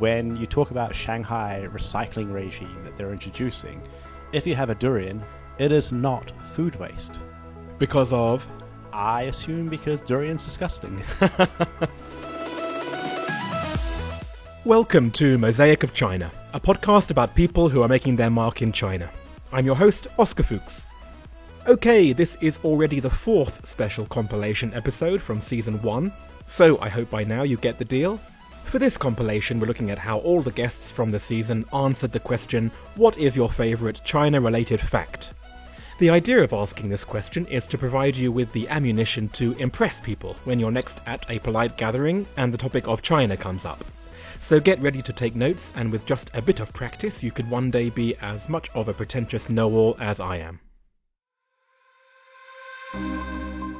[0.00, 3.82] when you talk about Shanghai recycling regime that they're introducing,
[4.32, 5.22] if you have a durian,
[5.58, 7.20] it is not food waste.
[7.78, 8.48] Because of
[8.94, 11.02] I assume because durian's disgusting.
[14.64, 18.72] Welcome to Mosaic of China, a podcast about people who are making their mark in
[18.72, 19.10] China.
[19.52, 20.86] I'm your host, Oscar Fuchs.
[21.66, 26.10] Okay, this is already the fourth special compilation episode from season 1,
[26.46, 28.18] so I hope by now you get the deal.
[28.64, 32.20] For this compilation, we're looking at how all the guests from the season answered the
[32.20, 35.30] question, What is your favourite China related fact?
[35.98, 40.00] The idea of asking this question is to provide you with the ammunition to impress
[40.00, 43.84] people when you're next at a polite gathering and the topic of China comes up.
[44.40, 47.50] So get ready to take notes, and with just a bit of practice, you could
[47.50, 50.60] one day be as much of a pretentious know all as I am.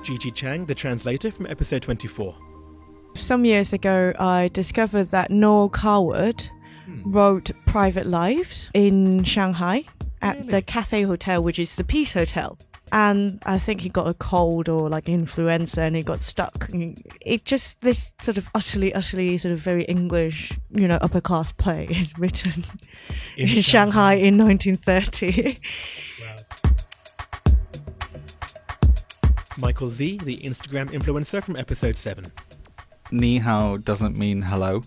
[0.02, 2.49] Gigi Chang, the translator from episode 24.
[3.14, 6.48] Some years ago, I discovered that Noel Coward
[6.84, 7.12] hmm.
[7.12, 9.84] wrote Private Lives in Shanghai
[10.22, 10.50] at Really?
[10.50, 12.58] the Cathay Hotel, which is the Peace Hotel.
[12.92, 16.68] And I think he got a cold or like influenza and he got stuck.
[17.20, 21.52] It just, this sort of utterly, utterly sort of very English, you know, upper class
[21.52, 22.64] play is written
[23.36, 25.56] in, Shanghai in 1930.
[29.58, 32.24] Michael Zee, the Instagram influencer from episode 7.
[33.12, 34.82] Ni hao doesn't mean hello.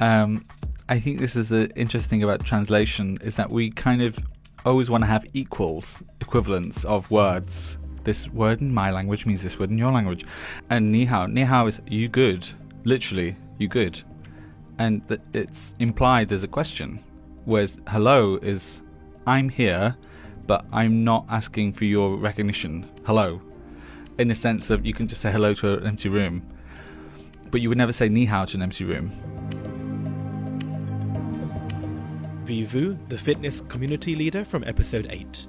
[0.00, 0.44] Um,
[0.88, 4.18] I think this is the interesting thing about translation is that we kind of
[4.64, 7.78] always want to have equals, equivalents of words.
[8.04, 10.24] This word in my language means this word in your language.
[10.68, 12.46] And ni hao, ni hao is you good,
[12.84, 14.02] literally, you good.
[14.78, 17.02] And th- it's implied there's a question.
[17.44, 18.82] Whereas hello is
[19.26, 19.96] I'm here,
[20.46, 22.90] but I'm not asking for your recognition.
[23.06, 23.40] Hello.
[24.18, 26.42] In the sense of you can just say hello to an empty room
[27.54, 29.12] but you would never say ni hao to an empty room.
[32.44, 35.46] Vivu, the fitness community leader from episode 8.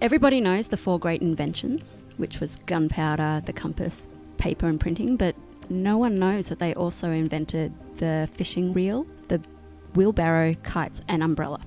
[0.00, 4.06] Everybody knows the four great inventions, which was gunpowder, the compass,
[4.36, 5.34] paper, and printing, but
[5.68, 9.40] no one knows that they also invented the fishing reel, the
[9.96, 11.60] wheelbarrow, kites, and umbrella.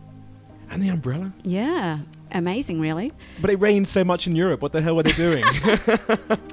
[0.72, 1.34] And the umbrella?
[1.44, 2.00] Yeah,
[2.32, 3.12] amazing, really.
[3.42, 4.62] But it rained so much in Europe.
[4.62, 5.44] What the hell were they doing?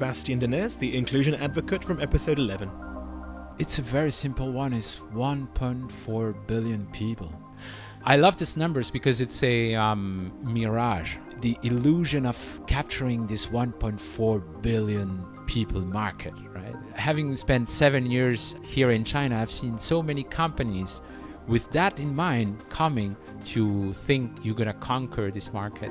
[0.00, 2.70] Sebastian Denez, the inclusion advocate from episode 11.
[3.58, 4.72] It's a very simple one.
[4.72, 7.30] It's 1.4 billion people.
[8.04, 11.16] I love these numbers because it's a um, mirage.
[11.42, 16.74] The illusion of capturing this 1.4 billion people market, right?
[16.94, 21.02] Having spent seven years here in China, I've seen so many companies
[21.46, 25.90] with that in mind coming to think you're gonna conquer this market.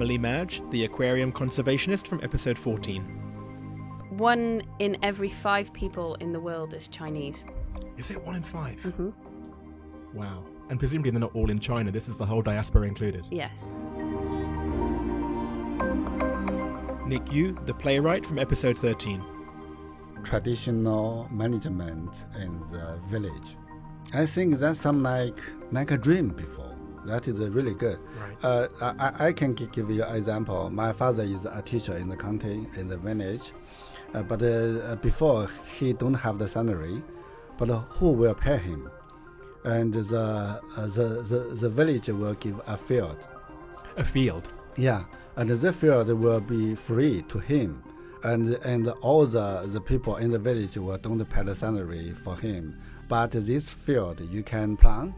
[0.00, 3.02] Emily Madge, the aquarium conservationist from episode 14.
[4.16, 7.44] One in every five people in the world is Chinese.
[7.98, 9.12] Is it one in 5 Mhm.
[10.14, 10.42] Wow.
[10.70, 11.90] And presumably they're not all in China.
[11.90, 13.26] This is the whole diaspora included.
[13.30, 13.84] Yes.
[17.06, 19.22] Nick Yu, the playwright from episode 13.
[20.22, 23.56] traditional management in the village.
[24.14, 25.38] I think that's some like
[25.72, 26.74] like a dream before.
[27.06, 27.98] That is really good.
[28.20, 28.36] Right.
[28.44, 28.68] Uh,
[28.98, 30.68] I, I- can give you an example.
[30.70, 33.52] My father is a teacher in the county in the village,
[34.14, 35.46] uh, but uh, before
[35.78, 37.02] he don't have the salary,
[37.56, 38.90] but who will pay him?
[39.64, 43.18] And the, uh, the the the village will give a field.
[43.96, 44.48] A field.
[44.76, 45.04] Yeah,
[45.36, 47.82] and the field will be free to him,
[48.24, 52.36] and and all the, the people in the village will don't pay the salary for
[52.40, 52.78] him.
[53.08, 55.14] But this field you can plant,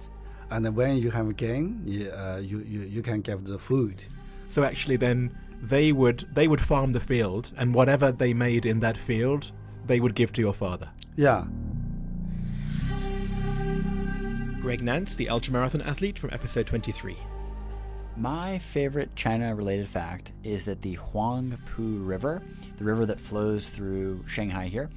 [0.52, 4.04] and when you have a gain, you, uh, you, you you can get the food.
[4.48, 8.80] So actually then they would they would farm the field and whatever they made in
[8.80, 9.52] that field
[9.86, 10.90] they would give to your father.
[11.16, 11.46] Yeah,
[14.62, 17.16] Greg Nance, the ultramarathon athlete from episode 23.
[18.16, 22.42] My favorite China related fact is that the Huangpu River,
[22.76, 24.88] the river that flows through Shanghai here,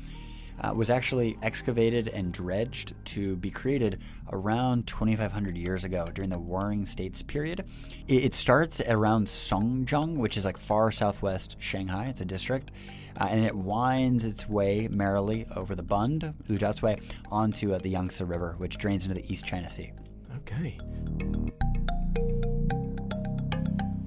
[0.61, 6.39] uh, was actually excavated and dredged to be created around 2,500 years ago during the
[6.39, 7.65] Warring States period.
[8.07, 12.05] It, it starts around Songjiang, which is like far southwest Shanghai.
[12.05, 12.71] It's a district.
[13.19, 18.23] Uh, and it winds its way merrily over the Bund, Lujiazui, onto uh, the Yangtze
[18.23, 19.93] River, which drains into the East China Sea.
[20.37, 20.77] Okay.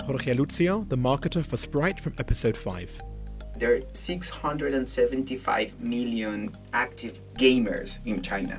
[0.04, 3.07] Jorge Lucio, the marketer for Sprite from episode 5.
[3.58, 8.58] There are 675 million active gamers in China.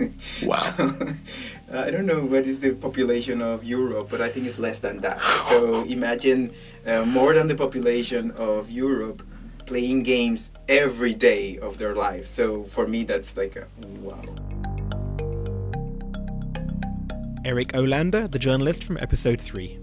[0.42, 0.72] Wow.
[1.72, 4.96] I don't know what is the population of Europe, but I think it's less than
[4.98, 5.20] that.
[5.50, 6.52] So imagine
[6.86, 9.22] uh, more than the population of Europe
[9.66, 12.26] playing games every day of their life.
[12.26, 13.66] So for me, that's like a
[14.00, 14.20] wow.
[17.44, 19.78] Eric Olander, the journalist from episode 3.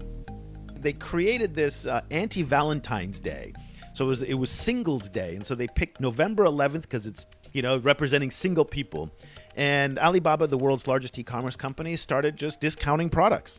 [0.80, 3.52] They created this uh, anti Valentine's Day.
[3.98, 5.34] So it was, it was Singles Day.
[5.34, 9.10] And so they picked November 11th because it's, you know, representing single people.
[9.56, 13.58] And Alibaba, the world's largest e commerce company, started just discounting products.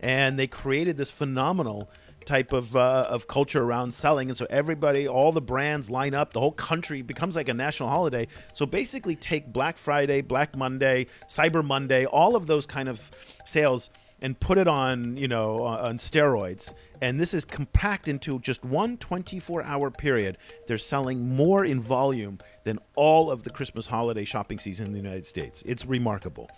[0.00, 1.88] And they created this phenomenal
[2.26, 6.34] type of uh, of culture around selling, and so everybody, all the brands line up.
[6.34, 8.28] The whole country becomes like a national holiday.
[8.52, 13.10] So basically, take Black Friday, Black Monday, Cyber Monday, all of those kind of
[13.46, 13.88] sales,
[14.20, 16.72] and put it on you know on steroids.
[17.00, 20.38] And this is compact into just one 24 hour period.
[20.66, 25.00] They're selling more in volume than all of the Christmas holiday shopping season in the
[25.00, 25.62] United States.
[25.66, 26.50] It's remarkable.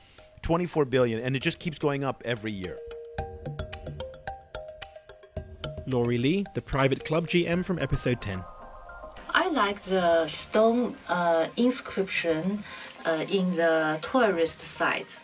[0.42, 2.78] 24 billion, and it just keeps going up every year.
[5.86, 8.44] Laurie Lee, the private club GM from episode 10.
[9.32, 12.62] I like the stone uh, inscription
[13.04, 15.18] uh, in the tourist site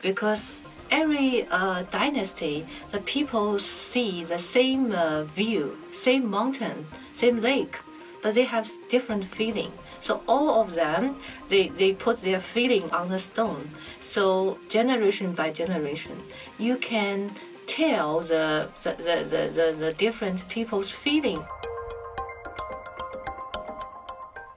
[0.00, 0.60] because
[0.92, 7.78] every uh, dynasty, the people see the same uh, view, same mountain, same lake,
[8.22, 9.72] but they have different feeling.
[10.00, 11.16] So all of them,
[11.48, 13.70] they, they put their feeling on the stone.
[14.00, 16.16] So generation by generation,
[16.58, 17.30] you can
[17.66, 21.42] tell the, the, the, the, the, the different people's feeling.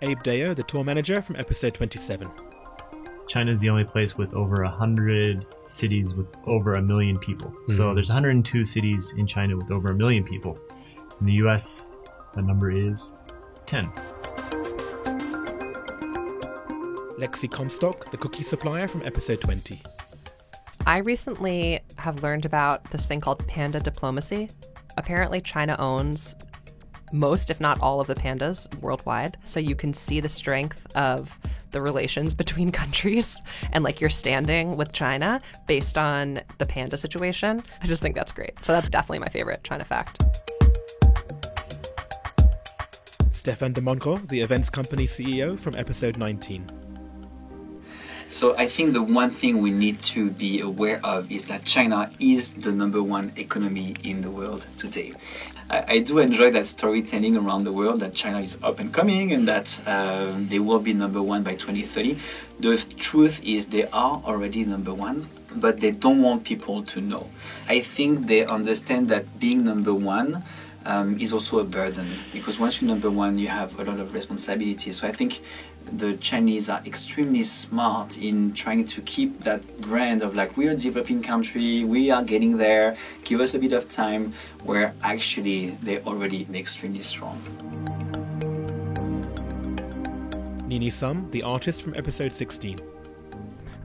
[0.01, 2.29] Abe Deo, the tour manager from episode 27.
[3.29, 7.53] China is the only place with over 100 cities with over a million people.
[7.67, 7.95] So Mhm.
[7.95, 10.57] there's 102 cities in China with over a million people.
[11.19, 11.83] In the US,
[12.33, 13.13] the number is
[13.65, 13.85] 10.
[17.17, 19.81] Lexi Comstock, the cookie supplier from episode 20.
[20.85, 24.49] I recently have learned about this thing called panda diplomacy.
[24.97, 26.35] Apparently, China owns
[27.11, 29.37] most, if not all, of the pandas worldwide.
[29.43, 31.39] So you can see the strength of
[31.75, 33.41] the relations between countries
[33.73, 37.61] and like your standing with China based on the panda situation.
[37.83, 38.53] I just think that's great.
[38.63, 40.23] So that's definitely my favorite China fact.
[43.31, 46.65] Stefan de Monco, the events company CEO from episode 19.
[48.29, 52.09] So I think the one thing we need to be aware of is that China
[52.19, 55.13] is the number one economy in the world today.
[55.69, 59.31] I, I do enjoy that storytelling around the world that China is up and coming
[59.31, 62.17] and that um, they will be number one by 2030.
[62.59, 67.29] The truth is they are already number one, but they don't want people to know.
[67.67, 70.43] I think they understand that being number one
[70.85, 74.13] um, is also a burden because once you're number one, you have a lot of
[74.13, 74.99] responsibilities.
[74.99, 75.41] So I think
[75.91, 80.75] the Chinese are extremely smart in trying to keep that brand of like we're a
[80.75, 84.33] developing country, we are getting there, give us a bit of time,
[84.63, 87.41] where actually they're already extremely strong.
[90.67, 92.79] Nini Sum, the artist from episode 16.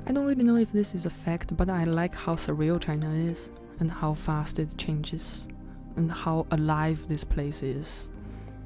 [0.06, 3.11] I don't really know if this is a fact, but I like how surreal China
[3.11, 5.47] is and how fast it changes
[5.97, 8.08] and how alive this place is.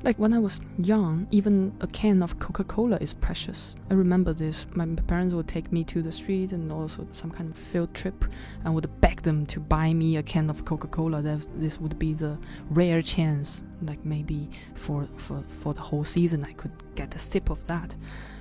[0.04, 3.74] Like when I was young, even a can of Coca Cola is precious.
[3.90, 4.66] I remember this.
[4.74, 8.26] My parents would take me to the street and also some kind of field trip
[8.62, 11.22] and would beg them to buy me a can of Coca Cola.
[11.22, 16.52] This would be the rare chance, like maybe for, for, for the whole season, I
[16.52, 17.96] could get a sip of that.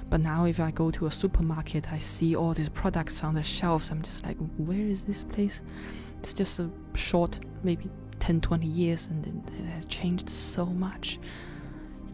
[0.10, 3.44] But now, if I go to a supermarket, I see all these products on the
[3.44, 3.90] shelves.
[3.90, 5.64] I'm just like, where is this place?
[6.20, 7.90] It's just a short, maybe
[8.20, 11.20] 10, 20 years, and it has changed so much.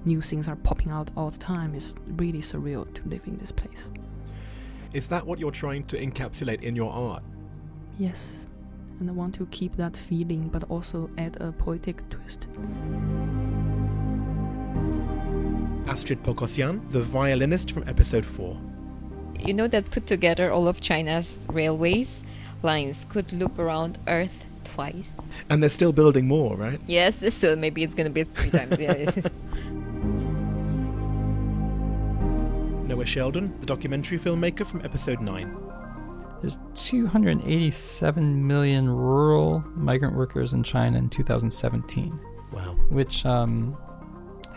[0.05, 1.75] New things are popping out all the time.
[1.75, 3.89] It's really surreal to live in this place.
[4.93, 7.21] Is that what you're trying to encapsulate in your art?
[7.97, 8.47] Yes,
[8.99, 12.47] and I want to keep that feeling, but also add a poetic twist.
[15.87, 18.57] Astrid Pokosyan, the violinist from episode 4.
[19.39, 22.23] You know that put together all of China's railways
[22.61, 25.29] lines could loop around Earth twice.
[25.49, 26.79] And they're still building more, right?
[26.87, 28.79] Yes, so maybe it's gonna be three times.
[28.79, 29.11] Yeah.
[32.89, 35.55] Noah Sheldon, the documentary filmmaker from episode 9.
[36.41, 42.19] There's 287 million rural migrant workers in China in 2017.
[42.51, 42.75] Wow.
[42.89, 43.77] Which um,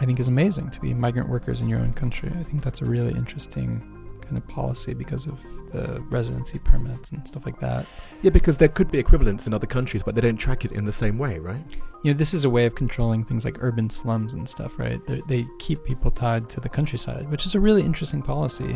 [0.00, 2.32] I think is amazing to be migrant workers in your own country.
[2.38, 3.91] I think that's a really interesting
[4.32, 7.86] kind of policy because of the residency permits and stuff like that.
[8.22, 10.86] Yeah, because there could be equivalents in other countries, but they don't track it in
[10.86, 11.62] the same way, right?
[12.02, 15.04] You know, this is a way of controlling things like urban slums and stuff, right?
[15.06, 18.74] They're, they keep people tied to the countryside, which is a really interesting policy.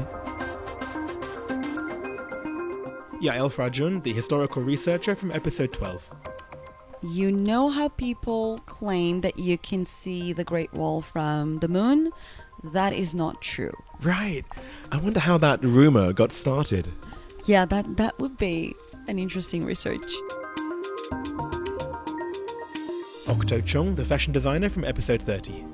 [3.23, 6.13] Yael Frajun, the historical researcher from episode 12.
[7.03, 12.11] You know how people claim that you can see the Great Wall from the moon?
[12.63, 13.73] That is not true.
[14.03, 14.45] Right.
[14.91, 16.91] I wonder how that rumor got started.
[17.47, 18.75] Yeah, that that would be
[19.09, 20.13] an interesting research.
[23.29, 25.65] Octo Chung, the fashion designer from episode 30.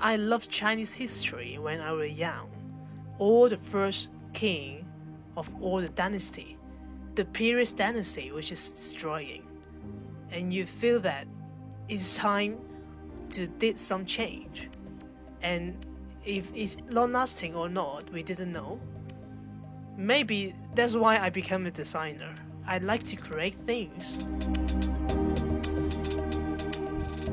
[0.00, 2.48] I love Chinese history when I was young.
[3.18, 4.86] All the first king
[5.36, 6.56] of all the dynasty,
[7.14, 9.46] the previous dynasty which is destroying.
[10.30, 11.26] And you feel that
[11.88, 12.58] it's time
[13.30, 14.70] to did some change.
[15.42, 15.84] And
[16.24, 18.78] if it's long lasting or not, we didn't know.
[19.96, 22.34] Maybe that's why I became a designer.
[22.66, 24.18] I like to create things.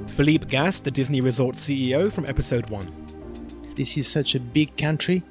[0.08, 3.74] Philippe Gas, the Disney Resort CEO from episode 1.
[3.76, 5.22] This is such a big country,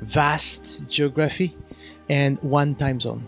[0.00, 1.56] vast geography,
[2.08, 3.24] and one time zone.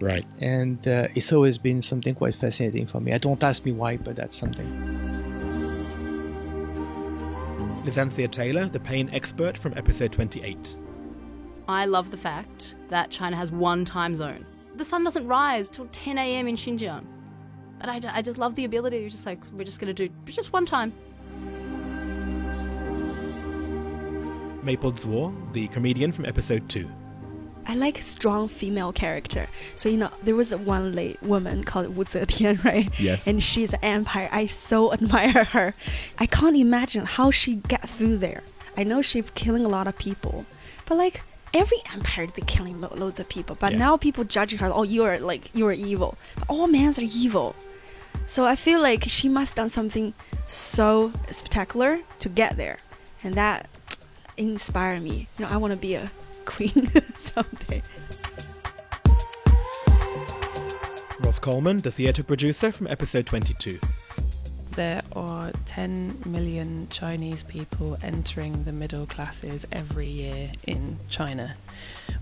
[0.00, 0.26] Right.
[0.40, 3.12] And uh, it's always been something quite fascinating for me.
[3.12, 4.99] I don't ask me why, but that's something.
[7.90, 10.76] Lizanthia Taylor, the pain expert from episode 28.
[11.66, 14.46] I love the fact that China has one time zone.
[14.76, 16.46] The sun doesn't rise till 10 a.m.
[16.46, 17.04] in Xinjiang.
[17.80, 20.52] But I, I just love the ability, just like, we're just going to do just
[20.52, 20.92] one time.
[24.62, 26.88] Maple Zwar, the comedian from episode 2.
[27.66, 29.46] I like strong female character.
[29.76, 32.88] So you know, there was a one late woman called Wu Zetian, right?
[32.98, 33.26] Yes.
[33.26, 34.28] And she's an empire.
[34.32, 35.74] I so admire her.
[36.18, 38.42] I can't imagine how she get through there.
[38.76, 40.46] I know she's killing a lot of people,
[40.86, 43.56] but like every empire, they're killing lo- loads of people.
[43.60, 43.78] But Yeah.
[43.78, 46.16] now people judging her, oh, you are like you are evil.
[46.36, 47.54] But all men are evil.
[48.26, 50.14] So I feel like she must done something
[50.46, 52.78] so spectacular to get there,
[53.22, 53.68] and that
[54.36, 55.26] inspire me.
[55.38, 56.10] You know, I want to be a
[56.50, 57.80] queen someday.
[61.20, 63.78] Ross Coleman, the theatre producer from episode 22.
[64.72, 71.54] There are 10 million Chinese people entering the middle classes every year in China,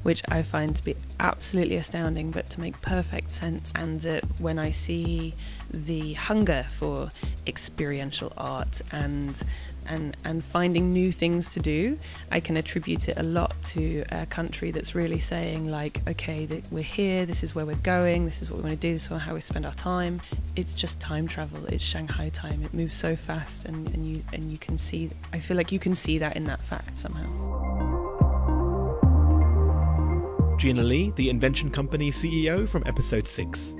[0.02, 3.73] which I find to be absolutely astounding, but to make perfect sense.
[3.75, 5.35] And that when I see
[5.70, 7.08] the hunger for
[7.47, 9.40] experiential art and
[9.88, 11.99] and, and finding new things to do,
[12.30, 16.64] I can attribute it a lot to a country that's really saying like, okay, th-
[16.71, 19.11] we're here, this is where we're going, this is what we want to do, this
[19.11, 20.21] is how we spend our time.
[20.57, 21.64] It's just time travel.
[21.66, 22.62] It's Shanghai time.
[22.62, 25.11] It moves so fast, and, and you and you can see.
[25.33, 27.26] I feel like you can see that in that fact somehow.
[30.57, 33.75] Gina Lee, the invention company CEO from episode 6.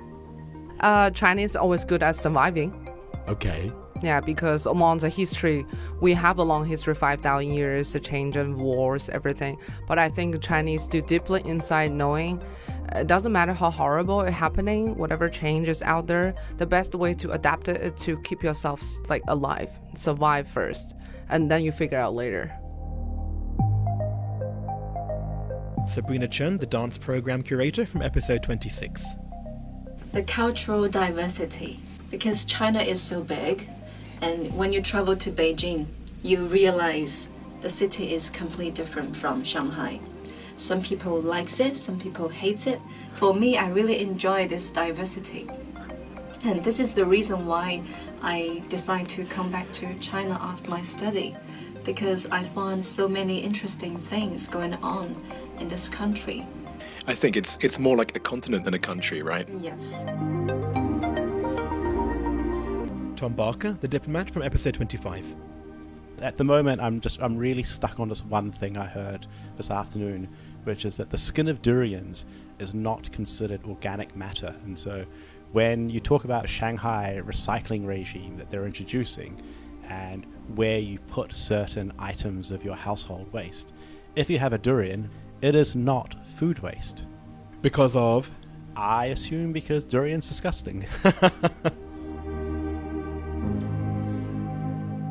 [0.79, 2.89] Uh, China is always good at surviving.
[3.27, 3.73] Okay.
[4.03, 5.67] Yeah, because among the history,
[6.01, 9.59] we have a long history, 5,000 years, the change and wars, everything.
[9.89, 12.41] But I think Chinese do deeply inside knowing
[12.95, 16.95] uh, it doesn't matter how horrible it happening, whatever change is out there, the best
[16.95, 20.95] way to adapt it is to keep yourself like alive, survive first,
[21.29, 22.53] and then you figure out later.
[25.89, 29.03] Sabrina Chen, the dance program curator from episode 26.
[30.13, 31.79] the cultural diversity
[32.11, 33.69] because China is so big
[34.21, 35.87] and when you travel to Beijing
[36.23, 37.29] you realize
[37.61, 40.01] the city is completely different from Shanghai.
[40.57, 42.81] Some people likes it some people hates it.
[43.15, 45.49] For me I really enjoy this diversity.
[46.45, 47.83] And this is the reason why
[48.23, 51.37] I decided to come back to China after my study
[51.85, 55.17] because I found so many interesting things going on
[55.59, 56.47] in this country.
[57.07, 59.49] I think it's it's more like a continent than a country, right?
[59.61, 60.05] yes
[63.19, 65.35] Tom Barker, the diplomat from episode 25.
[66.21, 69.73] At the moment, I'm just I'm really stuck on this one thing I heard this
[69.73, 70.29] afternoon,
[70.63, 72.27] which is that the skin of durians
[72.61, 75.05] is not considered organic matter, and so
[75.51, 79.43] when you talk about Shanghai recycling regime that they're introducing,
[79.89, 83.73] and where you put certain items of your household waste,
[84.15, 85.11] if you have a durian,
[85.43, 87.07] it is not food waste.
[87.63, 88.31] Because of?
[88.77, 90.87] I assume because durian's disgusting.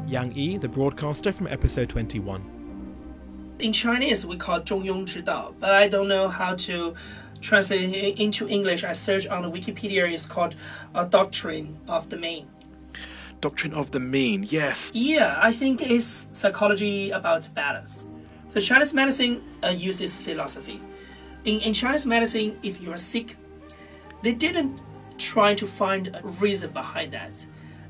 [0.07, 2.45] Yang Yi, the broadcaster from episode 21.
[3.61, 6.95] In Chinese, we call it 中庸之道, but I don't know how to
[7.41, 8.85] translate it into English.
[8.85, 10.11] I searched on the Wikipedia.
[10.11, 10.55] It's called
[10.95, 12.47] a doctrine of the mean.
[13.41, 14.91] Doctrine of the mean, yes.
[14.95, 18.07] Yeah, I think it's psychology about balance.
[18.51, 20.81] So Chinese medicine uh, uses philosophy.
[21.45, 23.37] In, in Chinese medicine, if you are sick,
[24.23, 24.79] they didn't
[25.19, 27.47] try to find a reason behind that.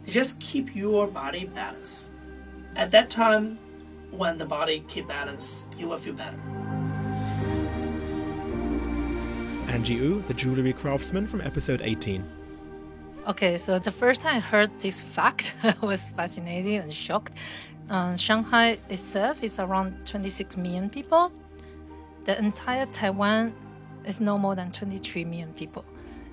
[0.07, 2.13] they just keep your body balanced.
[2.77, 3.59] At that time,
[4.11, 6.39] when the body keep balance, you will feel better.
[9.67, 12.25] Angie Wu, the jewellery craftsman from episode 18.
[13.27, 17.33] Okay, so the first time I heard this fact, I was fascinated and shocked.
[17.89, 21.33] Uh, Shanghai itself is around 26 million people.
[22.23, 23.53] The entire Taiwan
[24.05, 25.83] is no more than 23 million people.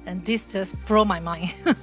[0.07, 1.55] And this just blew my mind.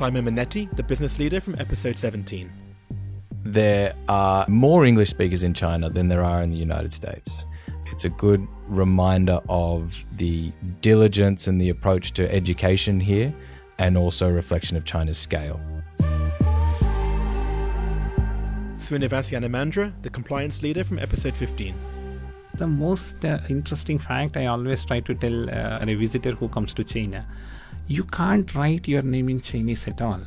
[0.00, 2.50] Simon Minetti, the business leader from episode 17.
[3.44, 7.44] There are more English speakers in China than there are in the United States.
[7.92, 13.34] It's a good reminder of the diligence and the approach to education here,
[13.78, 15.60] and also a reflection of China's scale.
[18.78, 21.74] Srinivas Yanamandra, the compliance leader from episode 15.
[22.54, 26.72] The most uh, interesting fact I always try to tell uh, a visitor who comes
[26.72, 27.26] to China
[27.90, 30.20] you can't write your name in Chinese at all.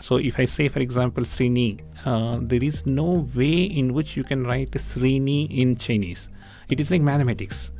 [0.00, 4.22] So, if I say, for example, Srini, uh, there is no way in which you
[4.22, 6.28] can write Srini in Chinese.
[6.68, 7.72] It is like mathematics.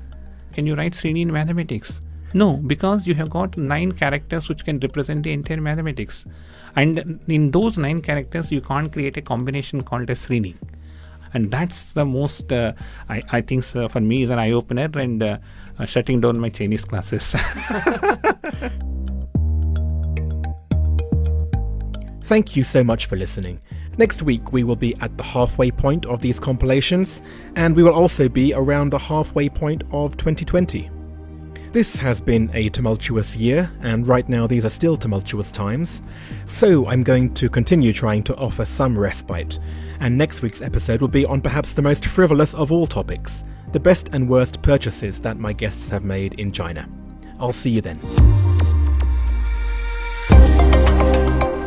[0.53, 2.01] Can you write Srini in mathematics?
[2.35, 6.27] No, because you have got nine characters which can represent the entire mathematics.
[6.75, 10.57] And in those nine characters, you can't create a combination called a Srini.
[11.35, 12.73] And that's the most, uh,
[13.09, 15.39] I, I think, uh, for me, is an eye opener and uh,
[15.79, 17.35] uh, shutting down my Chinese classes.
[22.23, 23.61] Thank you so much for listening.
[23.97, 27.23] Next week, we will be at the halfway point of these compilations,
[27.57, 30.91] and we will also be around the halfway point of 2020.
[31.73, 36.03] This has been a tumultuous year, and right now these are still tumultuous times,
[36.47, 39.59] so I'm going to continue trying to offer some respite.
[40.01, 43.81] And next week's episode will be on perhaps the most frivolous of all topics the
[43.81, 46.89] best and worst purchases that my guests have made in China.
[47.39, 47.99] I'll see you then.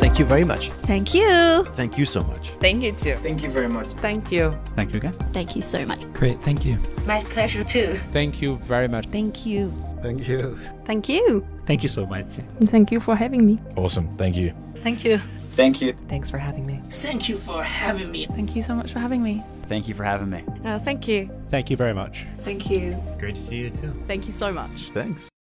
[0.00, 0.70] Thank you very much.
[0.70, 1.64] Thank you.
[1.72, 2.50] Thank you so much.
[2.60, 3.16] Thank you too.
[3.16, 3.86] Thank you very much.
[3.86, 4.54] Thank you.
[4.76, 5.12] Thank you again.
[5.32, 6.00] Thank you so much.
[6.12, 6.76] Great, thank you.
[7.06, 7.98] My pleasure too.
[8.12, 9.06] Thank you very much.
[9.06, 9.72] Thank you.
[10.02, 10.58] Thank you.
[10.84, 11.46] Thank you.
[11.64, 12.40] Thank you so much.
[12.64, 13.58] Thank you for having me.
[13.76, 14.14] Awesome.
[14.18, 14.52] Thank you.
[14.82, 15.18] Thank you.
[15.56, 15.94] Thank you.
[16.08, 16.82] Thanks for having me.
[16.90, 18.26] Thank you for having me.
[18.26, 19.42] Thank you so much for having me.
[19.66, 20.44] Thank you for having me.
[20.64, 21.30] Oh, thank you.
[21.50, 22.26] Thank you very much.
[22.40, 23.02] Thank you.
[23.18, 23.92] Great to see you too.
[24.06, 24.90] Thank you so much.
[24.94, 25.31] Thanks.